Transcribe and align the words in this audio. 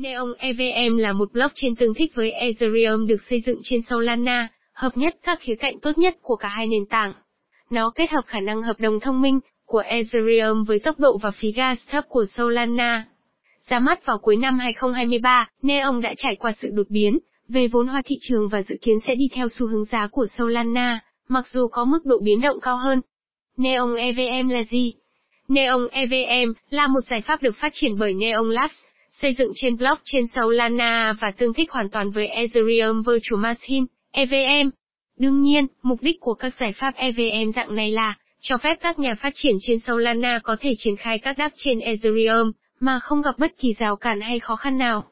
Neon 0.00 0.34
EVM 0.38 0.96
là 0.96 1.12
một 1.12 1.32
blockchain 1.32 1.76
tương 1.76 1.94
thích 1.94 2.12
với 2.14 2.32
Ethereum 2.32 3.06
được 3.06 3.22
xây 3.30 3.40
dựng 3.46 3.58
trên 3.62 3.80
Solana, 3.82 4.48
hợp 4.72 4.96
nhất 4.96 5.16
các 5.22 5.38
khía 5.40 5.54
cạnh 5.54 5.80
tốt 5.80 5.98
nhất 5.98 6.16
của 6.22 6.36
cả 6.36 6.48
hai 6.48 6.66
nền 6.66 6.86
tảng. 6.86 7.12
Nó 7.70 7.90
kết 7.94 8.10
hợp 8.10 8.24
khả 8.26 8.40
năng 8.40 8.62
hợp 8.62 8.80
đồng 8.80 9.00
thông 9.00 9.22
minh 9.22 9.40
của 9.66 9.78
Ethereum 9.78 10.64
với 10.64 10.78
tốc 10.78 10.98
độ 10.98 11.18
và 11.22 11.30
phí 11.30 11.52
gas 11.52 11.78
thấp 11.88 12.04
của 12.08 12.24
Solana. 12.36 13.06
Ra 13.68 13.78
mắt 13.78 14.06
vào 14.06 14.18
cuối 14.18 14.36
năm 14.36 14.58
2023, 14.58 15.48
Neon 15.62 16.00
đã 16.00 16.14
trải 16.16 16.36
qua 16.36 16.52
sự 16.62 16.70
đột 16.72 16.86
biến 16.88 17.18
về 17.48 17.68
vốn 17.68 17.88
hóa 17.88 18.02
thị 18.04 18.16
trường 18.20 18.48
và 18.48 18.62
dự 18.62 18.76
kiến 18.82 18.96
sẽ 19.06 19.14
đi 19.14 19.28
theo 19.34 19.48
xu 19.48 19.66
hướng 19.66 19.84
giá 19.84 20.06
của 20.06 20.26
Solana, 20.38 21.00
mặc 21.28 21.48
dù 21.48 21.68
có 21.68 21.84
mức 21.84 22.06
độ 22.06 22.18
biến 22.22 22.40
động 22.40 22.60
cao 22.62 22.76
hơn. 22.76 23.00
Neon 23.56 23.94
EVM 23.96 24.48
là 24.48 24.62
gì? 24.62 24.94
Neon 25.48 25.88
EVM 25.90 26.52
là 26.70 26.86
một 26.86 27.00
giải 27.10 27.20
pháp 27.20 27.42
được 27.42 27.56
phát 27.56 27.72
triển 27.72 27.98
bởi 27.98 28.14
Neon 28.14 28.44
Labs, 28.50 28.74
xây 29.10 29.34
dựng 29.34 29.52
trên 29.54 29.76
blockchain 29.76 30.24
Solana 30.34 31.14
và 31.20 31.30
tương 31.30 31.54
thích 31.54 31.70
hoàn 31.70 31.88
toàn 31.88 32.10
với 32.10 32.26
Ethereum 32.26 33.02
Virtual 33.02 33.42
Machine, 33.42 33.86
EVM. 34.10 34.70
Đương 35.18 35.42
nhiên, 35.42 35.66
mục 35.82 36.02
đích 36.02 36.20
của 36.20 36.34
các 36.34 36.54
giải 36.60 36.72
pháp 36.72 36.94
EVM 36.94 37.52
dạng 37.54 37.74
này 37.74 37.90
là 37.90 38.14
cho 38.40 38.56
phép 38.56 38.78
các 38.80 38.98
nhà 38.98 39.14
phát 39.14 39.32
triển 39.34 39.54
trên 39.60 39.78
Solana 39.78 40.38
có 40.42 40.56
thể 40.60 40.74
triển 40.78 40.96
khai 40.96 41.18
các 41.18 41.38
đáp 41.38 41.52
trên 41.56 41.80
Ethereum 41.80 42.52
mà 42.80 42.98
không 42.98 43.22
gặp 43.22 43.38
bất 43.38 43.58
kỳ 43.58 43.74
rào 43.78 43.96
cản 43.96 44.20
hay 44.20 44.38
khó 44.38 44.56
khăn 44.56 44.78
nào. 44.78 45.04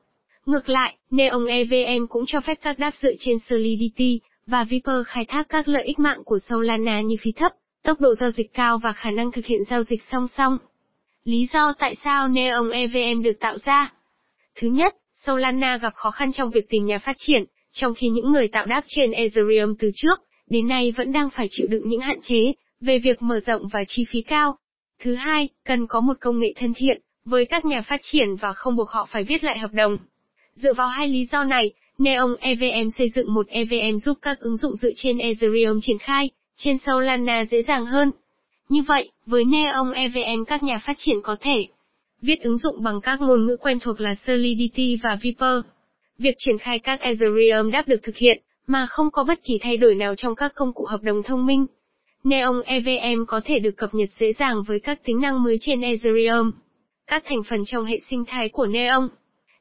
Ngược 0.46 0.68
lại, 0.68 0.94
Neon 1.10 1.46
EVM 1.46 2.06
cũng 2.08 2.24
cho 2.26 2.40
phép 2.40 2.58
các 2.62 2.78
đáp 2.78 2.94
dựa 3.02 3.12
trên 3.18 3.38
Solidity 3.38 4.20
và 4.46 4.64
Viper 4.64 5.06
khai 5.06 5.24
thác 5.24 5.48
các 5.48 5.68
lợi 5.68 5.84
ích 5.84 5.98
mạng 5.98 6.24
của 6.24 6.38
Solana 6.48 7.00
như 7.00 7.16
phí 7.20 7.32
thấp, 7.32 7.52
tốc 7.82 8.00
độ 8.00 8.14
giao 8.14 8.30
dịch 8.30 8.54
cao 8.54 8.78
và 8.78 8.92
khả 8.92 9.10
năng 9.10 9.32
thực 9.32 9.46
hiện 9.46 9.60
giao 9.70 9.82
dịch 9.82 10.02
song 10.10 10.28
song. 10.28 10.58
Lý 11.24 11.48
do 11.52 11.72
tại 11.78 11.94
sao 12.04 12.28
Neon 12.28 12.70
EVM 12.70 13.22
được 13.22 13.40
tạo 13.40 13.56
ra? 13.64 13.92
Thứ 14.60 14.68
nhất, 14.68 14.94
Solana 15.12 15.76
gặp 15.76 15.94
khó 15.94 16.10
khăn 16.10 16.32
trong 16.32 16.50
việc 16.50 16.68
tìm 16.68 16.86
nhà 16.86 16.98
phát 16.98 17.16
triển, 17.18 17.44
trong 17.72 17.94
khi 17.94 18.08
những 18.08 18.32
người 18.32 18.48
tạo 18.48 18.66
đáp 18.66 18.84
trên 18.88 19.10
Ethereum 19.10 19.74
từ 19.78 19.90
trước, 19.94 20.20
đến 20.50 20.68
nay 20.68 20.92
vẫn 20.96 21.12
đang 21.12 21.30
phải 21.30 21.46
chịu 21.50 21.66
đựng 21.70 21.88
những 21.88 22.00
hạn 22.00 22.20
chế 22.22 22.52
về 22.80 22.98
việc 22.98 23.22
mở 23.22 23.40
rộng 23.46 23.68
và 23.68 23.84
chi 23.88 24.04
phí 24.08 24.22
cao. 24.22 24.58
Thứ 25.00 25.14
hai, 25.14 25.48
cần 25.64 25.86
có 25.86 26.00
một 26.00 26.16
công 26.20 26.38
nghệ 26.38 26.52
thân 26.56 26.72
thiện 26.76 27.00
với 27.24 27.46
các 27.46 27.64
nhà 27.64 27.82
phát 27.82 28.00
triển 28.02 28.36
và 28.36 28.52
không 28.52 28.76
buộc 28.76 28.90
họ 28.90 29.08
phải 29.10 29.24
viết 29.24 29.44
lại 29.44 29.58
hợp 29.58 29.72
đồng. 29.72 29.98
Dựa 30.54 30.72
vào 30.72 30.88
hai 30.88 31.08
lý 31.08 31.26
do 31.26 31.44
này, 31.44 31.72
Neon 31.98 32.36
EVM 32.40 32.90
xây 32.98 33.08
dựng 33.08 33.34
một 33.34 33.48
EVM 33.48 33.98
giúp 33.98 34.18
các 34.22 34.38
ứng 34.40 34.56
dụng 34.56 34.76
dựa 34.76 34.92
trên 34.96 35.18
Ethereum 35.18 35.80
triển 35.82 35.98
khai 35.98 36.30
trên 36.56 36.78
Solana 36.86 37.44
dễ 37.44 37.62
dàng 37.62 37.86
hơn. 37.86 38.10
Như 38.68 38.82
vậy, 38.82 39.10
với 39.26 39.44
Neon 39.44 39.92
EVM 39.94 40.44
các 40.44 40.62
nhà 40.62 40.78
phát 40.78 40.96
triển 40.98 41.16
có 41.22 41.36
thể 41.40 41.66
viết 42.22 42.40
ứng 42.42 42.58
dụng 42.58 42.82
bằng 42.82 43.00
các 43.00 43.20
ngôn 43.20 43.46
ngữ 43.46 43.56
quen 43.60 43.78
thuộc 43.80 44.00
là 44.00 44.14
Solidity 44.14 44.98
và 45.02 45.18
Viper. 45.22 45.60
Việc 46.18 46.34
triển 46.38 46.58
khai 46.58 46.78
các 46.78 47.00
Ethereum 47.00 47.70
đáp 47.70 47.88
được 47.88 48.02
thực 48.02 48.16
hiện, 48.16 48.42
mà 48.66 48.86
không 48.86 49.10
có 49.10 49.24
bất 49.24 49.38
kỳ 49.44 49.58
thay 49.60 49.76
đổi 49.76 49.94
nào 49.94 50.14
trong 50.14 50.34
các 50.34 50.52
công 50.54 50.72
cụ 50.72 50.84
hợp 50.84 51.02
đồng 51.02 51.22
thông 51.22 51.46
minh. 51.46 51.66
Neon 52.24 52.62
EVM 52.64 53.24
có 53.26 53.40
thể 53.44 53.58
được 53.58 53.76
cập 53.76 53.94
nhật 53.94 54.08
dễ 54.18 54.32
dàng 54.32 54.62
với 54.66 54.80
các 54.80 55.04
tính 55.04 55.20
năng 55.20 55.42
mới 55.42 55.56
trên 55.60 55.80
Ethereum. 55.80 56.50
Các 57.06 57.22
thành 57.26 57.42
phần 57.50 57.64
trong 57.66 57.84
hệ 57.84 57.98
sinh 58.10 58.24
thái 58.24 58.48
của 58.48 58.66
Neon 58.66 59.08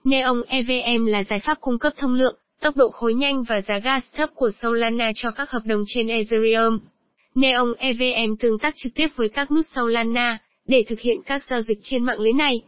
Neon 0.04 0.42
EVM 0.48 1.06
là 1.06 1.24
giải 1.24 1.40
pháp 1.40 1.58
cung 1.62 1.80
cấp 1.80 1.94
thông 1.98 2.14
lượng, 2.14 2.36
tốc 2.62 2.76
độ 2.76 2.90
khối 2.90 3.14
nhanh 3.14 3.44
và 3.44 3.62
giá 3.62 3.80
gas 3.80 4.04
thấp 4.14 4.30
của 4.36 4.52
Solana 4.62 5.12
cho 5.16 5.32
các 5.32 5.52
hợp 5.52 5.62
đồng 5.66 5.84
trên 5.88 6.08
Ethereum. 6.08 6.80
Neon 7.36 7.74
EVM 7.78 8.36
tương 8.40 8.60
tác 8.60 8.74
trực 8.78 8.94
tiếp 8.96 9.08
với 9.16 9.30
các 9.30 9.52
nút 9.52 9.66
Solana 9.76 10.38
để 10.68 10.84
thực 10.88 11.00
hiện 11.00 11.18
các 11.26 11.44
giao 11.50 11.62
dịch 11.62 11.80
trên 11.84 12.04
mạng 12.04 12.20
lưới 12.20 12.34
này. 12.34 12.62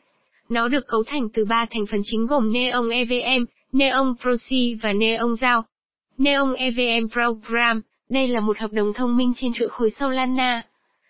Nó 0.50 0.68
được 0.68 0.88
cấu 0.88 1.04
thành 1.04 1.28
từ 1.34 1.46
ba 1.46 1.66
thành 1.70 1.86
phần 1.86 2.02
chính 2.04 2.28
gồm 2.28 2.54
Neon 2.54 2.90
EVM, 2.90 3.46
Neon 3.72 4.16
Proxy 4.22 4.78
và 4.82 4.94
Neon 4.94 5.36
Giao. 5.42 5.64
Neon 6.18 6.54
EVM 6.54 7.08
Program, 7.10 7.82
đây 8.10 8.28
là 8.28 8.40
một 8.40 8.58
hợp 8.58 8.72
đồng 8.72 8.94
thông 8.94 9.18
minh 9.18 9.34
trên 9.36 9.54
chuỗi 9.54 9.68
khối 9.70 9.90
Solana. 9.90 10.62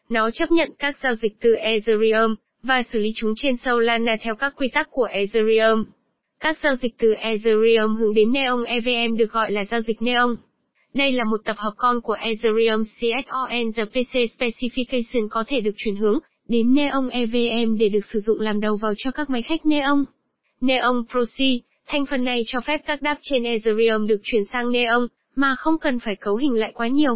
Nó 0.09 0.31
chấp 0.31 0.51
nhận 0.51 0.71
các 0.79 0.97
giao 1.03 1.15
dịch 1.15 1.33
từ 1.39 1.55
Ethereum 1.55 2.35
và 2.63 2.83
xử 2.83 2.99
lý 2.99 3.09
chúng 3.15 3.33
trên 3.37 3.57
Solana 3.57 4.17
theo 4.21 4.35
các 4.35 4.53
quy 4.57 4.67
tắc 4.73 4.87
của 4.91 5.03
Ethereum. 5.03 5.85
Các 6.39 6.57
giao 6.63 6.75
dịch 6.75 6.95
từ 6.97 7.13
Ethereum 7.13 7.95
hướng 7.95 8.13
đến 8.13 8.33
Neon 8.33 8.63
EVM 8.63 9.17
được 9.17 9.31
gọi 9.31 9.51
là 9.51 9.65
giao 9.65 9.81
dịch 9.81 10.01
Neon. 10.01 10.35
Đây 10.93 11.11
là 11.11 11.23
một 11.23 11.37
tập 11.45 11.55
hợp 11.57 11.73
con 11.77 12.01
của 12.01 12.13
Ethereum 12.13 12.83
CSON 12.83 13.71
The 13.75 13.85
PC 13.85 14.13
Specification 14.37 15.27
có 15.29 15.43
thể 15.47 15.61
được 15.61 15.75
chuyển 15.77 15.95
hướng 15.95 16.19
đến 16.49 16.73
Neon 16.73 17.09
EVM 17.11 17.77
để 17.79 17.89
được 17.89 18.05
sử 18.13 18.19
dụng 18.19 18.39
làm 18.39 18.59
đầu 18.59 18.77
vào 18.77 18.93
cho 18.97 19.11
các 19.11 19.29
máy 19.29 19.41
khách 19.41 19.65
Neon. 19.65 20.03
Neon 20.61 21.03
Proxy, 21.11 21.61
thành 21.87 22.05
phần 22.05 22.23
này 22.23 22.43
cho 22.47 22.61
phép 22.61 22.81
các 22.85 23.01
đáp 23.01 23.17
trên 23.21 23.43
Ethereum 23.43 24.07
được 24.07 24.21
chuyển 24.23 24.41
sang 24.53 24.71
Neon, 24.71 25.07
mà 25.35 25.55
không 25.55 25.77
cần 25.77 25.99
phải 25.99 26.15
cấu 26.15 26.35
hình 26.35 26.53
lại 26.53 26.71
quá 26.73 26.87
nhiều. 26.87 27.15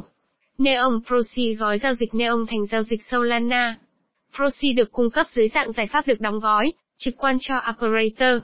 Neon 0.57 0.99
Proxy 1.07 1.53
gói 1.53 1.79
giao 1.79 1.93
dịch 1.93 2.13
Neon 2.13 2.45
thành 2.47 2.65
giao 2.71 2.83
dịch 2.83 2.99
Solana. 3.11 3.75
Proxy 4.35 4.73
được 4.73 4.91
cung 4.91 5.09
cấp 5.09 5.27
dưới 5.35 5.47
dạng 5.47 5.71
giải 5.71 5.87
pháp 5.87 6.07
được 6.07 6.21
đóng 6.21 6.39
gói, 6.39 6.73
trực 6.97 7.13
quan 7.17 7.37
cho 7.41 7.61
operator. 7.69 8.43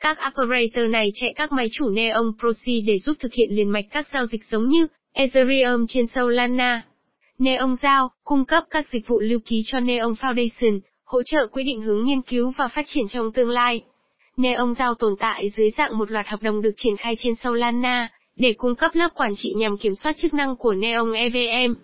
Các 0.00 0.18
operator 0.28 0.90
này 0.90 1.10
chạy 1.14 1.32
các 1.36 1.52
máy 1.52 1.68
chủ 1.72 1.90
Neon 1.90 2.32
Proxy 2.40 2.80
để 2.80 2.98
giúp 2.98 3.16
thực 3.20 3.32
hiện 3.32 3.48
liền 3.50 3.68
mạch 3.68 3.84
các 3.90 4.08
giao 4.12 4.26
dịch 4.26 4.44
giống 4.50 4.68
như 4.68 4.86
Ethereum 5.12 5.86
trên 5.88 6.06
Solana. 6.06 6.82
Neon 7.38 7.76
Giao, 7.82 8.10
cung 8.24 8.44
cấp 8.44 8.64
các 8.70 8.86
dịch 8.92 9.08
vụ 9.08 9.20
lưu 9.20 9.38
ký 9.44 9.62
cho 9.66 9.80
Neon 9.80 10.12
Foundation, 10.12 10.80
hỗ 11.04 11.22
trợ 11.22 11.46
quỹ 11.46 11.64
định 11.64 11.80
hướng 11.80 12.04
nghiên 12.04 12.22
cứu 12.22 12.52
và 12.58 12.68
phát 12.68 12.84
triển 12.86 13.08
trong 13.08 13.32
tương 13.32 13.50
lai. 13.50 13.82
Neon 14.36 14.74
Giao 14.78 14.94
tồn 14.94 15.14
tại 15.18 15.50
dưới 15.56 15.70
dạng 15.70 15.98
một 15.98 16.10
loạt 16.10 16.26
hợp 16.28 16.42
đồng 16.42 16.62
được 16.62 16.72
triển 16.76 16.96
khai 16.96 17.14
trên 17.18 17.34
Solana, 17.34 18.08
để 18.36 18.52
cung 18.52 18.74
cấp 18.74 18.90
lớp 18.94 19.08
quản 19.14 19.32
trị 19.36 19.52
nhằm 19.56 19.78
kiểm 19.78 19.94
soát 19.94 20.16
chức 20.16 20.34
năng 20.34 20.56
của 20.56 20.72
Neon 20.72 21.12
EVM. 21.12 21.74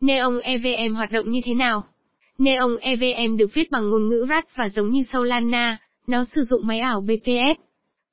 Neon 0.00 0.40
EVM 0.40 0.94
hoạt 0.94 1.10
động 1.12 1.30
như 1.30 1.40
thế 1.44 1.54
nào? 1.54 1.84
Neon 2.38 2.76
EVM 2.80 3.36
được 3.36 3.54
viết 3.54 3.70
bằng 3.70 3.90
ngôn 3.90 4.08
ngữ 4.08 4.26
RAT 4.28 4.56
và 4.56 4.68
giống 4.68 4.90
như 4.90 5.02
Solana, 5.12 5.78
nó 6.06 6.24
sử 6.34 6.42
dụng 6.50 6.66
máy 6.66 6.78
ảo 6.78 7.00
BPF. 7.00 7.54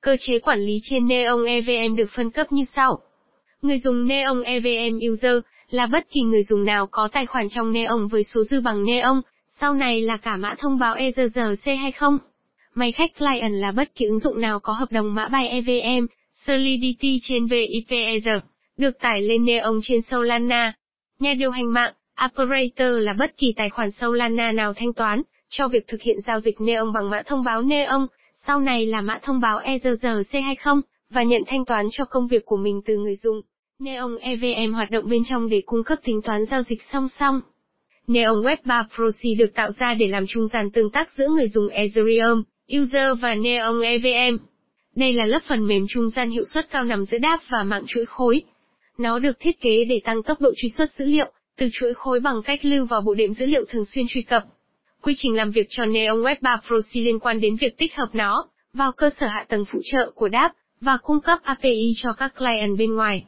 Cơ 0.00 0.16
chế 0.20 0.38
quản 0.38 0.60
lý 0.60 0.78
trên 0.82 1.08
Neon 1.08 1.44
EVM 1.46 1.96
được 1.96 2.10
phân 2.16 2.30
cấp 2.30 2.52
như 2.52 2.64
sau. 2.76 2.98
Người 3.62 3.78
dùng 3.78 4.08
Neon 4.08 4.42
EVM 4.42 4.98
User 5.12 5.36
là 5.74 5.86
bất 5.86 6.10
kỳ 6.10 6.20
người 6.20 6.42
dùng 6.42 6.64
nào 6.64 6.86
có 6.86 7.08
tài 7.12 7.26
khoản 7.26 7.48
trong 7.48 7.72
Neon 7.72 8.06
với 8.10 8.24
số 8.24 8.44
dư 8.44 8.60
bằng 8.60 8.84
Neon, 8.84 9.20
sau 9.48 9.74
này 9.74 10.00
là 10.00 10.16
cả 10.16 10.36
mã 10.36 10.54
thông 10.58 10.78
báo 10.78 10.94
ERC 10.94 11.64
hay 11.64 11.92
không. 11.92 12.18
Máy 12.74 12.92
khách 12.92 13.18
Client 13.18 13.52
là 13.54 13.72
bất 13.72 13.94
kỳ 13.94 14.06
ứng 14.06 14.18
dụng 14.18 14.40
nào 14.40 14.60
có 14.60 14.72
hợp 14.72 14.92
đồng 14.92 15.14
mã 15.14 15.28
bay 15.28 15.48
EVM, 15.48 16.06
Solidity 16.32 17.20
trên 17.22 17.46
VIPER, 17.46 18.42
được 18.76 18.98
tải 19.00 19.22
lên 19.22 19.44
Neon 19.44 19.80
trên 19.82 20.02
Solana. 20.02 20.72
Nhà 21.18 21.34
điều 21.34 21.50
hành 21.50 21.72
mạng, 21.72 21.92
Operator 22.24 22.98
là 23.00 23.12
bất 23.12 23.36
kỳ 23.36 23.52
tài 23.56 23.70
khoản 23.70 23.90
Solana 23.90 24.52
nào 24.52 24.72
thanh 24.74 24.92
toán, 24.92 25.22
cho 25.48 25.68
việc 25.68 25.88
thực 25.88 26.02
hiện 26.02 26.16
giao 26.26 26.40
dịch 26.40 26.60
Neon 26.60 26.92
bằng 26.94 27.10
mã 27.10 27.22
thông 27.26 27.44
báo 27.44 27.62
Neon, 27.62 28.06
sau 28.46 28.60
này 28.60 28.86
là 28.86 29.00
mã 29.00 29.18
thông 29.22 29.40
báo 29.40 29.60
ERC20, 29.60 30.80
và 31.10 31.22
nhận 31.22 31.42
thanh 31.46 31.64
toán 31.64 31.86
cho 31.92 32.04
công 32.04 32.26
việc 32.26 32.44
của 32.44 32.56
mình 32.56 32.80
từ 32.86 32.96
người 32.96 33.16
dùng. 33.16 33.40
Neon 33.84 34.16
EVM 34.20 34.72
hoạt 34.72 34.90
động 34.90 35.08
bên 35.08 35.22
trong 35.28 35.48
để 35.48 35.62
cung 35.66 35.84
cấp 35.84 35.98
tính 36.04 36.22
toán 36.22 36.44
giao 36.50 36.62
dịch 36.62 36.82
song 36.92 37.08
song. 37.18 37.40
Neon 38.06 38.34
Web 38.34 38.56
3 38.64 38.88
Proxy 38.94 39.34
được 39.34 39.54
tạo 39.54 39.70
ra 39.78 39.94
để 39.94 40.08
làm 40.08 40.26
trung 40.26 40.48
gian 40.48 40.70
tương 40.70 40.90
tác 40.90 41.08
giữa 41.16 41.28
người 41.28 41.48
dùng 41.48 41.68
Ethereum, 41.68 42.42
user 42.76 43.18
và 43.20 43.34
Neon 43.34 43.80
EVM. 43.80 44.36
Đây 44.96 45.12
là 45.12 45.26
lớp 45.26 45.38
phần 45.48 45.66
mềm 45.66 45.86
trung 45.88 46.10
gian 46.10 46.30
hiệu 46.30 46.44
suất 46.44 46.70
cao 46.70 46.84
nằm 46.84 47.04
giữa 47.04 47.18
đáp 47.18 47.38
và 47.48 47.62
mạng 47.62 47.82
chuỗi 47.86 48.04
khối. 48.06 48.42
Nó 48.98 49.18
được 49.18 49.40
thiết 49.40 49.60
kế 49.60 49.84
để 49.84 50.00
tăng 50.04 50.22
tốc 50.22 50.40
độ 50.40 50.50
truy 50.56 50.68
xuất 50.78 50.92
dữ 50.92 51.04
liệu, 51.04 51.32
từ 51.58 51.68
chuỗi 51.72 51.94
khối 51.94 52.20
bằng 52.20 52.42
cách 52.42 52.64
lưu 52.64 52.86
vào 52.86 53.00
bộ 53.00 53.14
đệm 53.14 53.34
dữ 53.34 53.46
liệu 53.46 53.64
thường 53.68 53.84
xuyên 53.84 54.04
truy 54.08 54.22
cập. 54.22 54.42
Quy 55.02 55.14
trình 55.16 55.36
làm 55.36 55.50
việc 55.50 55.66
cho 55.70 55.84
Neon 55.84 56.16
Web 56.16 56.36
3 56.40 56.60
Proxy 56.66 57.00
liên 57.00 57.18
quan 57.18 57.40
đến 57.40 57.56
việc 57.56 57.78
tích 57.78 57.94
hợp 57.94 58.08
nó 58.12 58.48
vào 58.72 58.92
cơ 58.92 59.10
sở 59.20 59.26
hạ 59.26 59.44
tầng 59.48 59.64
phụ 59.64 59.80
trợ 59.84 60.10
của 60.14 60.28
đáp 60.28 60.52
và 60.80 60.98
cung 61.02 61.20
cấp 61.20 61.38
API 61.42 61.92
cho 61.96 62.12
các 62.12 62.34
client 62.38 62.78
bên 62.78 62.94
ngoài. 62.94 63.24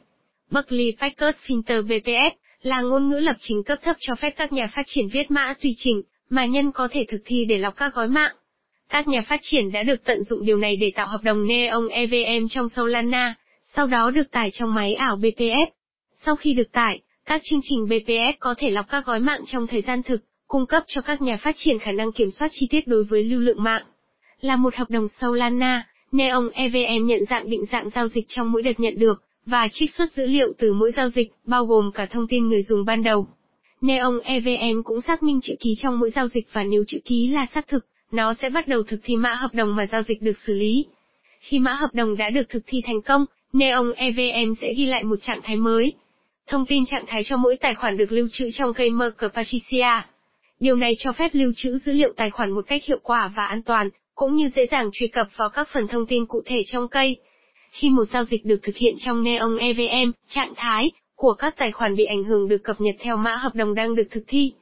Berkeley 0.51 0.95
Packard 0.99 1.37
Filter 1.45 1.87
BPF 1.87 2.31
là 2.61 2.81
ngôn 2.81 3.09
ngữ 3.09 3.19
lập 3.19 3.35
trình 3.39 3.63
cấp 3.63 3.79
thấp 3.81 3.95
cho 3.99 4.15
phép 4.15 4.33
các 4.37 4.53
nhà 4.53 4.67
phát 4.75 4.83
triển 4.85 5.07
viết 5.07 5.31
mã 5.31 5.53
tùy 5.61 5.73
chỉnh 5.77 6.01
mà 6.29 6.45
nhân 6.45 6.71
có 6.71 6.87
thể 6.91 7.05
thực 7.07 7.21
thi 7.25 7.45
để 7.45 7.57
lọc 7.57 7.75
các 7.75 7.93
gói 7.93 8.07
mạng. 8.07 8.31
Các 8.89 9.07
nhà 9.07 9.19
phát 9.27 9.39
triển 9.43 9.71
đã 9.71 9.83
được 9.83 10.03
tận 10.03 10.23
dụng 10.23 10.45
điều 10.45 10.57
này 10.57 10.75
để 10.75 10.91
tạo 10.95 11.07
hợp 11.07 11.23
đồng 11.23 11.47
Neon 11.47 11.87
EVM 11.89 12.47
trong 12.49 12.69
Solana, 12.69 13.35
sau 13.61 13.87
đó 13.87 14.11
được 14.11 14.31
tải 14.31 14.51
trong 14.51 14.73
máy 14.73 14.93
ảo 14.93 15.17
BPF. 15.17 15.67
Sau 16.15 16.35
khi 16.35 16.53
được 16.53 16.71
tải, 16.71 17.01
các 17.25 17.41
chương 17.43 17.59
trình 17.63 17.85
BPF 17.85 18.33
có 18.39 18.55
thể 18.57 18.69
lọc 18.69 18.85
các 18.89 19.05
gói 19.05 19.19
mạng 19.19 19.41
trong 19.45 19.67
thời 19.67 19.81
gian 19.81 20.03
thực, 20.03 20.21
cung 20.47 20.65
cấp 20.65 20.83
cho 20.87 21.01
các 21.01 21.21
nhà 21.21 21.37
phát 21.37 21.55
triển 21.55 21.79
khả 21.79 21.91
năng 21.91 22.11
kiểm 22.11 22.31
soát 22.31 22.47
chi 22.51 22.67
tiết 22.69 22.87
đối 22.87 23.03
với 23.03 23.23
lưu 23.23 23.39
lượng 23.39 23.63
mạng. 23.63 23.83
Là 24.41 24.55
một 24.55 24.75
hợp 24.75 24.89
đồng 24.89 25.07
Solana, 25.21 25.87
Neon 26.11 26.49
EVM 26.53 27.05
nhận 27.05 27.25
dạng 27.29 27.49
định 27.49 27.65
dạng 27.71 27.89
giao 27.89 28.07
dịch 28.07 28.25
trong 28.27 28.51
mỗi 28.51 28.61
đợt 28.61 28.79
nhận 28.79 28.99
được, 28.99 29.23
và 29.47 29.67
trích 29.71 29.93
xuất 29.93 30.11
dữ 30.11 30.25
liệu 30.25 30.53
từ 30.57 30.73
mỗi 30.73 30.91
giao 30.91 31.09
dịch, 31.09 31.31
bao 31.45 31.65
gồm 31.65 31.91
cả 31.91 32.05
thông 32.05 32.27
tin 32.27 32.47
người 32.47 32.63
dùng 32.63 32.85
ban 32.85 33.03
đầu. 33.03 33.27
Neon 33.81 34.19
EVM 34.23 34.83
cũng 34.83 35.01
xác 35.01 35.23
minh 35.23 35.39
chữ 35.43 35.53
ký 35.59 35.75
trong 35.81 35.99
mỗi 35.99 36.09
giao 36.09 36.27
dịch 36.27 36.47
và 36.53 36.63
nếu 36.63 36.83
chữ 36.87 36.99
ký 37.05 37.27
là 37.27 37.45
xác 37.53 37.67
thực, 37.67 37.85
nó 38.11 38.33
sẽ 38.33 38.49
bắt 38.49 38.67
đầu 38.67 38.83
thực 38.83 38.99
thi 39.03 39.15
mã 39.15 39.33
hợp 39.33 39.53
đồng 39.53 39.75
mà 39.75 39.85
giao 39.85 40.01
dịch 40.01 40.21
được 40.21 40.37
xử 40.45 40.53
lý. 40.53 40.85
Khi 41.39 41.59
mã 41.59 41.73
hợp 41.73 41.93
đồng 41.93 42.17
đã 42.17 42.29
được 42.29 42.49
thực 42.49 42.63
thi 42.67 42.81
thành 42.85 43.01
công, 43.01 43.25
Neon 43.53 43.91
EVM 43.95 44.53
sẽ 44.61 44.73
ghi 44.77 44.85
lại 44.85 45.03
một 45.03 45.15
trạng 45.21 45.41
thái 45.43 45.55
mới. 45.55 45.93
Thông 46.47 46.65
tin 46.65 46.85
trạng 46.85 47.05
thái 47.07 47.23
cho 47.23 47.37
mỗi 47.37 47.57
tài 47.57 47.75
khoản 47.75 47.97
được 47.97 48.11
lưu 48.11 48.27
trữ 48.31 48.51
trong 48.53 48.73
cây 48.73 48.89
Merkle 48.89 49.29
Patricia. 49.29 50.01
Điều 50.59 50.75
này 50.75 50.95
cho 50.99 51.11
phép 51.11 51.29
lưu 51.33 51.51
trữ 51.55 51.77
dữ 51.77 51.91
liệu 51.91 52.13
tài 52.17 52.29
khoản 52.29 52.51
một 52.51 52.65
cách 52.67 52.83
hiệu 52.85 52.99
quả 53.03 53.31
và 53.35 53.45
an 53.45 53.61
toàn, 53.63 53.89
cũng 54.15 54.35
như 54.35 54.49
dễ 54.55 54.65
dàng 54.65 54.89
truy 54.93 55.07
cập 55.07 55.27
vào 55.35 55.49
các 55.49 55.69
phần 55.73 55.87
thông 55.87 56.05
tin 56.07 56.25
cụ 56.25 56.41
thể 56.45 56.61
trong 56.65 56.87
cây. 56.87 57.17
Khi 57.77 57.89
một 57.89 58.03
giao 58.13 58.23
dịch 58.23 58.45
được 58.45 58.59
thực 58.63 58.75
hiện 58.75 58.95
trong 58.99 59.23
Neon 59.23 59.57
EVM, 59.59 60.11
trạng 60.27 60.53
thái 60.55 60.91
của 61.15 61.33
các 61.33 61.57
tài 61.57 61.71
khoản 61.71 61.95
bị 61.95 62.05
ảnh 62.05 62.23
hưởng 62.23 62.47
được 62.47 62.63
cập 62.63 62.81
nhật 62.81 62.95
theo 62.99 63.17
mã 63.17 63.35
hợp 63.35 63.55
đồng 63.55 63.75
đang 63.75 63.95
được 63.95 64.07
thực 64.11 64.23
thi. 64.27 64.53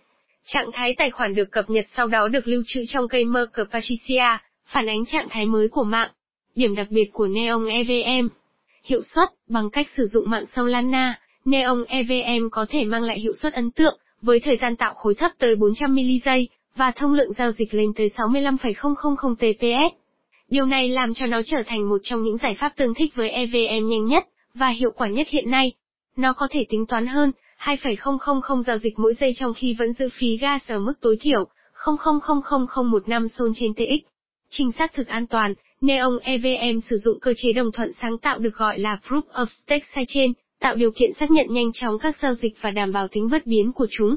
Trạng 0.46 0.72
thái 0.74 0.96
tài 0.98 1.12
khoản 1.12 1.36
được 1.36 1.52
cập 1.52 1.70
nhật 1.70 1.86
sau 1.96 2.08
đó 2.08 2.28
được 2.28 2.48
lưu 2.48 2.64
trữ 2.68 2.84
trong 2.88 3.08
cây 3.08 3.26
Merkle 3.26 3.64
Patricia, 3.72 4.38
phản 4.66 4.90
ánh 4.90 5.06
trạng 5.06 5.30
thái 5.30 5.46
mới 5.46 5.68
của 5.68 5.84
mạng. 5.84 6.10
Điểm 6.56 6.76
đặc 6.76 6.88
biệt 6.90 7.10
của 7.14 7.28
Neon 7.28 7.68
EVM 7.68 8.28
Hiệu 8.84 9.02
suất, 9.04 9.30
bằng 9.50 9.70
cách 9.70 9.88
sử 9.98 10.06
dụng 10.14 10.30
mạng 10.30 10.46
Solana, 10.56 11.20
Neon 11.46 11.84
EVM 11.88 12.50
có 12.52 12.66
thể 12.70 12.84
mang 12.84 13.04
lại 13.04 13.20
hiệu 13.20 13.34
suất 13.42 13.54
ấn 13.54 13.72
tượng, 13.72 14.00
với 14.22 14.40
thời 14.40 14.58
gian 14.58 14.76
tạo 14.76 14.94
khối 14.94 15.16
thấp 15.16 15.32
tới 15.38 15.56
400 15.56 15.96
ms 15.96 16.28
và 16.76 16.92
thông 16.92 17.14
lượng 17.14 17.34
giao 17.34 17.52
dịch 17.52 17.74
lên 17.74 17.90
tới 17.96 18.10
65,000 18.10 19.36
TPS. 19.36 20.05
Điều 20.50 20.66
này 20.66 20.90
làm 20.90 21.14
cho 21.14 21.26
nó 21.26 21.42
trở 21.46 21.64
thành 21.66 21.90
một 21.90 21.98
trong 22.04 22.22
những 22.24 22.38
giải 22.38 22.56
pháp 22.60 22.74
tương 22.78 22.94
thích 22.94 23.16
với 23.16 23.30
EVM 23.30 23.90
nhanh 23.90 24.06
nhất 24.06 24.24
và 24.54 24.70
hiệu 24.70 24.92
quả 24.96 25.08
nhất 25.08 25.28
hiện 25.30 25.52
nay. 25.52 25.72
Nó 26.18 26.34
có 26.34 26.48
thể 26.52 26.66
tính 26.70 26.86
toán 26.86 27.08
hơn 27.08 27.32
2,000 27.58 28.64
giao 28.68 28.78
dịch 28.78 29.00
mỗi 29.00 29.14
giây 29.20 29.32
trong 29.36 29.54
khi 29.54 29.76
vẫn 29.80 29.94
giữ 29.94 30.10
phí 30.14 30.38
gas 30.38 30.72
ở 30.72 30.80
mức 30.80 30.94
tối 31.02 31.18
thiểu 31.22 31.48
0000015 31.86 33.28
xôn 33.28 33.52
trên 33.56 33.74
TX. 33.74 34.08
Trình 34.50 34.72
xác 34.72 34.94
thực 34.94 35.08
an 35.08 35.28
toàn, 35.28 35.54
Neon 35.82 36.20
EVM 36.22 36.80
sử 36.90 36.98
dụng 36.98 37.20
cơ 37.20 37.34
chế 37.38 37.54
đồng 37.54 37.72
thuận 37.72 37.92
sáng 38.02 38.18
tạo 38.18 38.40
được 38.40 38.56
gọi 38.56 38.80
là 38.80 39.00
Proof 39.08 39.22
of 39.34 39.46
Stake 39.46 39.86
sidechain, 39.96 40.34
tạo 40.60 40.76
điều 40.76 40.92
kiện 40.92 41.14
xác 41.20 41.32
nhận 41.32 41.46
nhanh 41.50 41.72
chóng 41.74 42.00
các 42.00 42.16
giao 42.22 42.34
dịch 42.34 42.54
và 42.62 42.72
đảm 42.72 42.92
bảo 42.92 43.08
tính 43.08 43.30
bất 43.32 43.46
biến 43.46 43.72
của 43.72 43.88
chúng. 43.92 44.16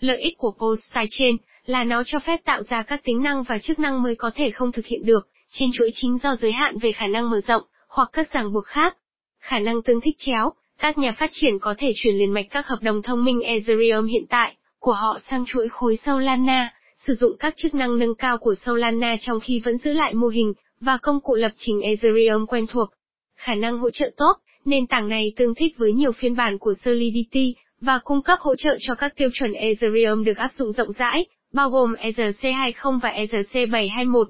Lợi 0.00 0.20
ích 0.20 0.38
của 0.38 0.52
Post 0.58 0.80
sidechain 0.94 1.36
là 1.66 1.84
nó 1.84 2.02
cho 2.06 2.18
phép 2.18 2.40
tạo 2.44 2.62
ra 2.62 2.82
các 2.82 3.04
tính 3.04 3.22
năng 3.22 3.42
và 3.42 3.58
chức 3.58 3.78
năng 3.78 4.02
mới 4.02 4.14
có 4.14 4.30
thể 4.34 4.50
không 4.50 4.72
thực 4.72 4.86
hiện 4.86 5.06
được 5.06 5.28
trên 5.52 5.70
chuỗi 5.74 5.90
chính 5.94 6.18
do 6.22 6.36
giới 6.40 6.52
hạn 6.52 6.78
về 6.78 6.92
khả 6.92 7.06
năng 7.06 7.30
mở 7.30 7.40
rộng 7.46 7.62
hoặc 7.88 8.08
các 8.12 8.32
ràng 8.32 8.52
buộc 8.52 8.66
khác. 8.66 8.96
Khả 9.40 9.58
năng 9.58 9.82
tương 9.82 10.00
thích 10.00 10.14
chéo, 10.18 10.52
các 10.78 10.98
nhà 10.98 11.10
phát 11.18 11.30
triển 11.32 11.58
có 11.58 11.74
thể 11.78 11.92
chuyển 11.96 12.14
liền 12.14 12.30
mạch 12.30 12.46
các 12.50 12.66
hợp 12.66 12.78
đồng 12.82 13.02
thông 13.02 13.24
minh 13.24 13.40
Ethereum 13.40 14.06
hiện 14.06 14.24
tại 14.28 14.56
của 14.78 14.92
họ 14.92 15.18
sang 15.30 15.44
chuỗi 15.46 15.68
khối 15.68 15.96
Solana, 15.96 16.74
sử 16.96 17.14
dụng 17.14 17.36
các 17.38 17.54
chức 17.56 17.74
năng 17.74 17.98
nâng 17.98 18.14
cao 18.14 18.38
của 18.38 18.54
Solana 18.66 19.16
trong 19.20 19.40
khi 19.40 19.60
vẫn 19.64 19.78
giữ 19.78 19.92
lại 19.92 20.14
mô 20.14 20.28
hình 20.28 20.52
và 20.80 20.98
công 21.02 21.20
cụ 21.20 21.34
lập 21.34 21.52
trình 21.56 21.80
Ethereum 21.80 22.46
quen 22.46 22.66
thuộc. 22.66 22.88
Khả 23.36 23.54
năng 23.54 23.78
hỗ 23.78 23.90
trợ 23.90 24.10
tốt, 24.16 24.32
nền 24.64 24.86
tảng 24.86 25.08
này 25.08 25.32
tương 25.36 25.54
thích 25.54 25.74
với 25.78 25.92
nhiều 25.92 26.12
phiên 26.12 26.36
bản 26.36 26.58
của 26.58 26.74
Solidity 26.84 27.54
và 27.80 28.00
cung 28.04 28.22
cấp 28.22 28.38
hỗ 28.40 28.54
trợ 28.56 28.76
cho 28.80 28.94
các 28.94 29.16
tiêu 29.16 29.28
chuẩn 29.32 29.52
Ethereum 29.52 30.24
được 30.24 30.36
áp 30.36 30.52
dụng 30.52 30.72
rộng 30.72 30.92
rãi, 30.92 31.26
bao 31.52 31.70
gồm 31.70 31.94
ERC20 31.94 32.98
và 32.98 33.10
ERC721. 33.10 34.24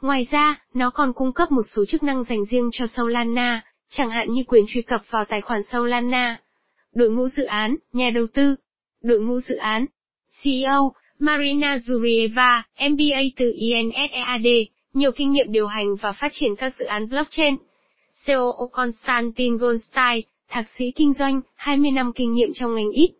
Ngoài 0.00 0.26
ra, 0.30 0.60
nó 0.74 0.90
còn 0.90 1.12
cung 1.12 1.32
cấp 1.32 1.52
một 1.52 1.62
số 1.74 1.84
chức 1.84 2.02
năng 2.02 2.24
dành 2.24 2.44
riêng 2.44 2.70
cho 2.72 2.86
Solana, 2.86 3.62
chẳng 3.90 4.10
hạn 4.10 4.32
như 4.32 4.42
quyền 4.48 4.64
truy 4.68 4.82
cập 4.82 5.10
vào 5.10 5.24
tài 5.24 5.40
khoản 5.40 5.60
Solana. 5.72 6.40
Đội 6.94 7.10
ngũ 7.10 7.28
dự 7.28 7.44
án, 7.44 7.76
nhà 7.92 8.10
đầu 8.10 8.26
tư. 8.34 8.54
Đội 9.02 9.20
ngũ 9.20 9.40
dự 9.40 9.56
án. 9.56 9.86
CEO, 10.42 10.92
Marina 11.18 11.76
Zurieva, 11.76 12.62
MBA 12.90 13.20
từ 13.36 13.52
INSEAD, 13.56 14.46
nhiều 14.94 15.12
kinh 15.12 15.32
nghiệm 15.32 15.52
điều 15.52 15.66
hành 15.66 15.96
và 15.96 16.12
phát 16.12 16.32
triển 16.32 16.56
các 16.56 16.74
dự 16.78 16.84
án 16.84 17.08
blockchain. 17.08 17.56
CEO 18.26 18.52
Konstantin 18.72 19.56
Goldstein, 19.56 20.24
thạc 20.48 20.66
sĩ 20.78 20.90
kinh 20.90 21.12
doanh, 21.12 21.40
20 21.54 21.90
năm 21.90 22.12
kinh 22.14 22.34
nghiệm 22.34 22.48
trong 22.54 22.74
ngành 22.74 22.90
ít. 22.90 23.10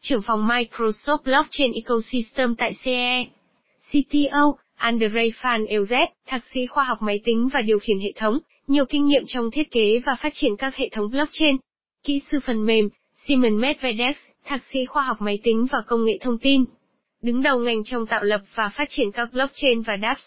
Trưởng 0.00 0.22
phòng 0.22 0.48
Microsoft 0.48 1.22
Blockchain 1.24 1.72
Ecosystem 1.72 2.54
tại 2.54 2.72
CE. 2.84 3.24
CTO, 3.90 4.56
Andrei 4.82 5.30
Fan 5.30 5.66
Elzet, 5.66 6.06
thạc 6.26 6.44
sĩ 6.54 6.66
khoa 6.66 6.84
học 6.84 7.02
máy 7.02 7.20
tính 7.24 7.48
và 7.52 7.60
điều 7.60 7.78
khiển 7.78 8.00
hệ 8.00 8.12
thống, 8.16 8.38
nhiều 8.66 8.84
kinh 8.84 9.06
nghiệm 9.06 9.22
trong 9.26 9.50
thiết 9.50 9.70
kế 9.70 9.98
và 10.06 10.14
phát 10.14 10.32
triển 10.34 10.56
các 10.56 10.76
hệ 10.76 10.88
thống 10.92 11.10
blockchain. 11.10 11.56
Kỹ 12.04 12.20
sư 12.30 12.38
phần 12.44 12.66
mềm, 12.66 12.88
Simon 13.14 13.60
Medvedev, 13.60 14.16
thạc 14.44 14.62
sĩ 14.72 14.84
khoa 14.84 15.02
học 15.02 15.16
máy 15.20 15.38
tính 15.42 15.66
và 15.72 15.78
công 15.86 16.04
nghệ 16.04 16.18
thông 16.20 16.38
tin. 16.38 16.64
Đứng 17.22 17.42
đầu 17.42 17.58
ngành 17.58 17.84
trong 17.84 18.06
tạo 18.06 18.24
lập 18.24 18.40
và 18.54 18.70
phát 18.76 18.84
triển 18.88 19.12
các 19.12 19.32
blockchain 19.32 19.82
và 19.82 19.94
dApps. 20.02 20.22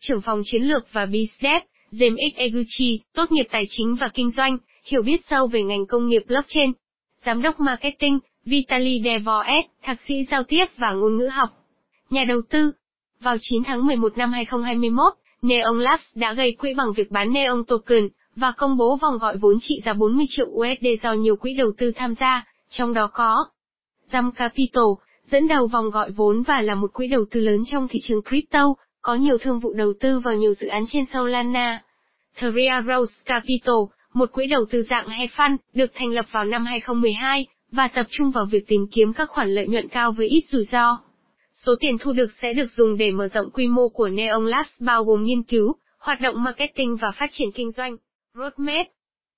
Trưởng 0.00 0.20
phòng 0.20 0.42
chiến 0.44 0.62
lược 0.62 0.92
và 0.92 1.06
BizDev, 1.06 1.60
James 1.92 2.30
Eguchi, 2.34 3.00
tốt 3.14 3.32
nghiệp 3.32 3.46
tài 3.50 3.64
chính 3.68 3.96
và 4.00 4.10
kinh 4.14 4.30
doanh, 4.30 4.58
hiểu 4.84 5.02
biết 5.02 5.20
sâu 5.24 5.46
về 5.46 5.62
ngành 5.62 5.86
công 5.86 6.08
nghiệp 6.08 6.22
blockchain. 6.26 6.72
Giám 7.16 7.42
đốc 7.42 7.60
marketing, 7.60 8.18
Vitaly 8.44 9.02
Devoet, 9.04 9.64
thạc 9.82 10.00
sĩ 10.08 10.14
giao 10.30 10.42
tiếp 10.42 10.64
và 10.76 10.92
ngôn 10.92 11.16
ngữ 11.16 11.26
học. 11.26 11.48
Nhà 12.10 12.24
đầu 12.24 12.40
tư. 12.50 12.72
Vào 13.20 13.36
9 13.40 13.62
tháng 13.64 13.86
11 13.86 14.18
năm 14.18 14.32
2021, 14.32 15.12
Neon 15.42 15.78
Labs 15.78 16.16
đã 16.16 16.32
gây 16.32 16.52
quỹ 16.52 16.74
bằng 16.74 16.92
việc 16.92 17.10
bán 17.10 17.32
Neon 17.32 17.64
Token, 17.68 18.08
và 18.36 18.52
công 18.52 18.76
bố 18.76 18.96
vòng 18.96 19.18
gọi 19.18 19.36
vốn 19.36 19.58
trị 19.60 19.80
giá 19.84 19.92
40 19.92 20.24
triệu 20.28 20.46
USD 20.46 20.86
do 21.02 21.12
nhiều 21.12 21.36
quỹ 21.36 21.54
đầu 21.54 21.72
tư 21.78 21.92
tham 21.96 22.14
gia, 22.14 22.46
trong 22.70 22.94
đó 22.94 23.10
có 23.12 23.44
Jam 24.10 24.30
Capital, 24.30 24.84
dẫn 25.24 25.48
đầu 25.48 25.66
vòng 25.66 25.90
gọi 25.90 26.10
vốn 26.10 26.42
và 26.42 26.62
là 26.62 26.74
một 26.74 26.92
quỹ 26.92 27.08
đầu 27.08 27.24
tư 27.30 27.40
lớn 27.40 27.60
trong 27.66 27.88
thị 27.88 27.98
trường 28.02 28.22
crypto, 28.22 28.74
có 29.02 29.14
nhiều 29.14 29.38
thương 29.38 29.60
vụ 29.60 29.72
đầu 29.72 29.92
tư 30.00 30.18
vào 30.18 30.34
nhiều 30.34 30.54
dự 30.54 30.66
án 30.66 30.84
trên 30.88 31.04
Solana. 31.12 31.82
Three 32.36 32.82
Rose 32.86 33.12
Capital, 33.24 33.74
một 34.14 34.32
quỹ 34.32 34.46
đầu 34.46 34.64
tư 34.70 34.82
dạng 34.90 35.08
hedge 35.08 35.34
fund, 35.36 35.56
được 35.74 35.90
thành 35.94 36.08
lập 36.08 36.26
vào 36.30 36.44
năm 36.44 36.66
2012, 36.66 37.46
và 37.72 37.88
tập 37.88 38.06
trung 38.10 38.30
vào 38.30 38.44
việc 38.44 38.68
tìm 38.68 38.86
kiếm 38.92 39.12
các 39.12 39.30
khoản 39.30 39.54
lợi 39.54 39.66
nhuận 39.66 39.88
cao 39.88 40.12
với 40.12 40.28
ít 40.28 40.42
rủi 40.50 40.64
ro. 40.64 40.98
Số 41.54 41.74
tiền 41.80 41.98
thu 41.98 42.12
được 42.12 42.30
sẽ 42.42 42.52
được 42.52 42.70
dùng 42.70 42.96
để 42.96 43.10
mở 43.10 43.28
rộng 43.28 43.50
quy 43.50 43.66
mô 43.66 43.88
của 43.88 44.08
Neon 44.08 44.46
Labs 44.46 44.82
bao 44.82 45.04
gồm 45.04 45.24
nghiên 45.24 45.42
cứu, 45.42 45.74
hoạt 45.98 46.20
động 46.20 46.44
marketing 46.44 46.96
và 46.96 47.10
phát 47.18 47.26
triển 47.30 47.52
kinh 47.54 47.70
doanh. 47.70 47.96
Roadmap 48.34 48.86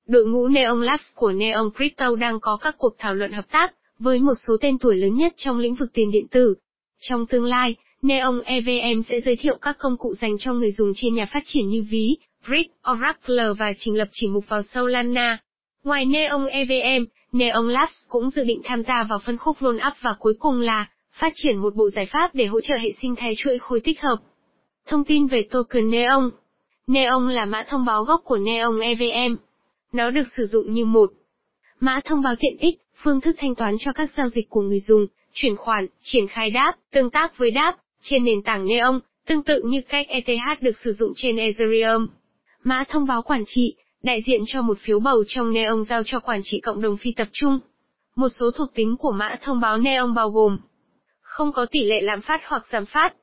Đội 0.07 0.27
ngũ 0.27 0.49
Neon 0.49 0.83
Labs 0.83 1.15
của 1.15 1.33
Neon 1.33 1.71
Crypto 1.77 2.17
đang 2.17 2.41
có 2.41 2.57
các 2.57 2.75
cuộc 2.79 2.95
thảo 2.99 3.15
luận 3.15 3.33
hợp 3.33 3.51
tác 3.51 3.75
với 3.99 4.19
một 4.19 4.35
số 4.47 4.57
tên 4.61 4.79
tuổi 4.79 4.97
lớn 4.97 5.15
nhất 5.15 5.33
trong 5.37 5.59
lĩnh 5.59 5.75
vực 5.75 5.89
tiền 5.93 6.11
điện 6.11 6.29
tử. 6.31 6.55
Trong 7.01 7.27
tương 7.27 7.45
lai, 7.45 7.77
Neon 8.03 8.41
EVM 8.45 9.03
sẽ 9.09 9.21
giới 9.21 9.37
thiệu 9.37 9.57
các 9.61 9.77
công 9.79 9.97
cụ 9.97 10.15
dành 10.21 10.39
cho 10.39 10.53
người 10.53 10.73
dùng 10.73 10.93
trên 10.97 11.15
nhà 11.15 11.27
phát 11.33 11.43
triển 11.45 11.69
như 11.69 11.85
ví, 11.91 12.17
Brick, 12.49 12.75
Oracle 12.91 13.53
và 13.59 13.73
trình 13.79 13.95
lập 13.95 14.09
chỉ 14.13 14.29
mục 14.29 14.49
vào 14.49 14.63
Solana. 14.63 15.39
Ngoài 15.85 16.05
Neon 16.05 16.47
EVM, 16.47 17.05
Neon 17.33 17.69
Labs 17.69 17.95
cũng 18.09 18.31
dự 18.31 18.45
định 18.45 18.61
tham 18.65 18.83
gia 18.83 19.05
vào 19.05 19.19
phân 19.19 19.37
khúc 19.37 19.57
roll 19.61 19.77
up 19.77 19.95
và 20.01 20.15
cuối 20.19 20.35
cùng 20.39 20.61
là 20.61 20.87
phát 21.17 21.33
triển 21.35 21.57
một 21.57 21.75
bộ 21.75 21.91
giải 21.91 22.07
pháp 22.07 22.35
để 22.35 22.47
hỗ 22.47 22.61
trợ 22.61 22.77
hệ 22.77 22.91
sinh 23.03 23.17
thái 23.17 23.35
chuỗi 23.37 23.59
khối 23.59 23.81
tích 23.81 24.01
hợp. 24.01 24.17
Thông 24.87 25.05
tin 25.05 25.27
về 25.27 25.43
token 25.51 25.91
Neon 25.91 26.31
Neon 26.87 27.29
là 27.29 27.45
mã 27.45 27.65
thông 27.69 27.85
báo 27.85 28.05
gốc 28.05 28.21
của 28.25 28.37
Neon 28.37 28.81
EVM. 28.81 29.37
Nó 29.93 30.11
được 30.11 30.27
sử 30.37 30.47
dụng 30.47 30.75
như 30.75 30.85
một 30.85 31.11
mã 31.81 32.01
thông 32.05 32.23
báo 32.23 32.35
tiện 32.41 32.57
ích, 32.59 32.81
phương 33.03 33.21
thức 33.21 33.37
thanh 33.39 33.55
toán 33.55 33.77
cho 33.79 33.93
các 33.93 34.11
giao 34.17 34.29
dịch 34.29 34.51
của 34.51 34.61
người 34.61 34.81
dùng, 34.81 35.07
chuyển 35.33 35.57
khoản, 35.57 35.87
triển 36.03 36.27
khai 36.27 36.51
đáp, 36.51 36.73
tương 36.91 37.11
tác 37.11 37.39
với 37.39 37.51
đáp, 37.51 37.77
trên 38.03 38.25
nền 38.25 38.43
tảng 38.43 38.67
Neon, 38.67 39.01
tương 39.27 39.43
tự 39.43 39.63
như 39.65 39.81
cách 39.89 40.07
ETH 40.09 40.61
được 40.63 40.79
sử 40.85 40.93
dụng 40.93 41.13
trên 41.17 41.37
Ethereum. 41.37 42.07
Mã 42.65 42.85
thông 42.89 43.07
báo 43.07 43.23
quản 43.23 43.43
trị, 43.47 43.75
đại 44.03 44.23
diện 44.27 44.41
cho 44.47 44.63
một 44.63 44.79
phiếu 44.81 45.01
bầu 45.01 45.25
trong 45.29 45.53
Neon 45.53 45.85
giao 45.85 46.03
cho 46.07 46.21
quản 46.21 46.41
trị 46.45 46.61
cộng 46.61 46.83
đồng 46.83 46.97
phi 46.97 47.13
tập 47.13 47.29
trung. 47.33 47.59
Một 48.17 48.29
số 48.29 48.51
thuộc 48.51 48.75
tính 48.75 48.97
của 48.99 49.13
mã 49.13 49.37
thông 49.43 49.61
báo 49.61 49.79
Neon 49.79 50.15
bao 50.15 50.31
gồm 50.31 50.59
không 51.37 51.53
có 51.53 51.67
tỷ 51.71 51.85
lệ 51.85 52.01
lạm 52.01 52.21
phát 52.21 52.41
hoặc 52.45 52.67
giảm 52.73 52.87
phát. 52.87 53.15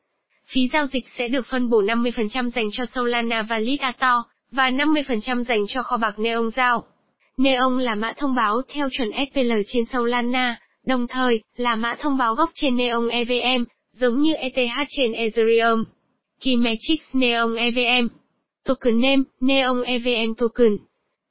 Phí 0.47 0.67
giao 0.73 0.87
dịch 0.87 1.05
sẽ 1.17 1.27
được 1.27 1.45
phân 1.45 1.69
bổ 1.69 1.81
50% 1.81 2.49
dành 2.49 2.69
cho 2.73 2.85
Solana 2.85 3.41
và 3.41 3.45
Validator, 3.49 4.25
và 4.51 4.69
50% 4.69 5.43
dành 5.43 5.65
cho 5.67 5.83
kho 5.83 5.97
bạc 5.97 6.19
Neon 6.19 6.49
giao. 6.49 6.83
Neon 7.37 7.79
là 7.79 7.95
mã 7.95 8.13
thông 8.17 8.35
báo 8.35 8.61
theo 8.67 8.89
chuẩn 8.91 9.11
SPL 9.11 9.51
trên 9.67 9.85
Solana, 9.85 10.59
đồng 10.85 11.07
thời, 11.07 11.41
là 11.55 11.75
mã 11.75 11.95
thông 11.99 12.17
báo 12.17 12.35
gốc 12.35 12.51
trên 12.53 12.77
Neon 12.77 13.09
EVM, 13.09 13.63
giống 13.91 14.19
như 14.19 14.33
ETH 14.33 14.87
trên 14.89 15.13
Ethereum. 15.13 15.83
Key 16.41 16.55
Neon 17.13 17.55
EVM 17.55 18.07
Token 18.65 19.01
Name, 19.01 19.23
Neon 19.39 19.83
EVM 19.83 20.33
Token 20.37 20.77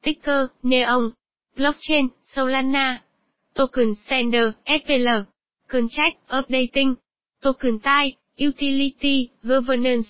Ticker, 0.04 0.46
Neon 0.62 1.10
Blockchain, 1.56 2.08
Solana 2.22 3.02
Token 3.54 3.94
Sender, 3.94 4.44
SPL 4.66 5.31
Contract, 5.72 6.16
Updating 6.28 6.96
Token 7.42 7.80
Type, 7.80 8.16
Utility, 8.36 9.32
Governance 9.42 10.06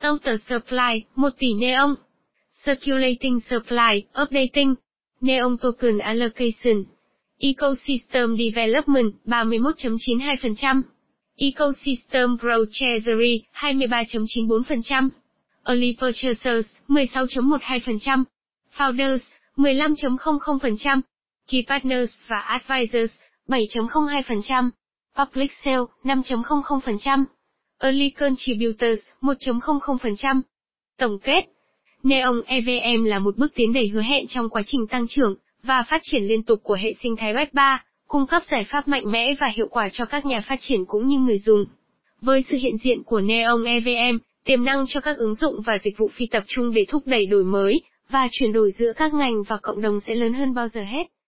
Total 0.00 0.38
Supply, 0.38 1.06
1 1.16 1.32
tỷ 1.38 1.54
Neon 1.54 1.94
Circulating 2.52 3.40
Supply, 3.40 4.04
Updating 4.12 4.74
Neon 5.20 5.56
Token 5.58 6.00
Allocation 6.00 6.84
Ecosystem 7.40 8.36
Development, 8.36 9.14
31.92% 9.26 10.82
Ecosystem 11.40 12.36
Growth 12.36 12.70
Treasury, 12.72 13.48
23.94%. 13.54 15.10
Early 15.66 15.96
Purchasers, 16.00 16.74
16.12%. 16.88 18.26
Founders, 18.76 19.22
15.00%. 19.56 21.02
Key 21.46 21.64
Partners 21.66 22.10
và 22.28 22.40
Advisors, 22.40 23.12
7.02%. 23.48 24.72
Public 25.18 25.50
Sale, 25.64 25.84
5.00%. 26.04 27.24
Early 27.78 28.10
Contributors, 28.10 29.00
1.00%. 29.20 30.40
Tổng 30.98 31.18
kết 31.18 31.44
Neon 32.02 32.42
EVM 32.46 33.04
là 33.04 33.18
một 33.18 33.36
bước 33.36 33.54
tiến 33.54 33.72
đầy 33.72 33.88
hứa 33.88 34.00
hẹn 34.00 34.26
trong 34.26 34.48
quá 34.48 34.62
trình 34.66 34.86
tăng 34.86 35.06
trưởng 35.08 35.34
và 35.62 35.84
phát 35.90 36.00
triển 36.02 36.22
liên 36.22 36.42
tục 36.42 36.58
của 36.62 36.74
hệ 36.74 36.92
sinh 37.02 37.16
thái 37.16 37.34
Web 37.34 37.46
3, 37.52 37.84
cung 38.08 38.26
cấp 38.26 38.42
giải 38.50 38.64
pháp 38.64 38.88
mạnh 38.88 39.12
mẽ 39.12 39.34
và 39.40 39.46
hiệu 39.46 39.68
quả 39.70 39.88
cho 39.92 40.04
các 40.04 40.26
nhà 40.26 40.40
phát 40.48 40.56
triển 40.60 40.84
cũng 40.84 41.08
như 41.08 41.18
người 41.18 41.38
dùng. 41.38 41.64
Với 42.20 42.44
sự 42.50 42.56
hiện 42.56 42.76
diện 42.76 43.02
của 43.02 43.20
Neon 43.20 43.64
EVM, 43.64 44.18
tiềm 44.44 44.64
năng 44.64 44.86
cho 44.88 45.00
các 45.00 45.16
ứng 45.16 45.34
dụng 45.34 45.54
và 45.66 45.78
dịch 45.78 45.98
vụ 45.98 46.08
phi 46.08 46.26
tập 46.26 46.42
trung 46.46 46.74
để 46.74 46.84
thúc 46.88 47.02
đẩy 47.06 47.26
đổi 47.26 47.44
mới 47.44 47.80
và 48.10 48.28
chuyển 48.32 48.52
đổi 48.52 48.72
giữa 48.78 48.92
các 48.96 49.14
ngành 49.14 49.42
và 49.48 49.56
cộng 49.56 49.82
đồng 49.82 50.00
sẽ 50.00 50.14
lớn 50.14 50.32
hơn 50.32 50.54
bao 50.54 50.68
giờ 50.68 50.82
hết. 50.82 51.08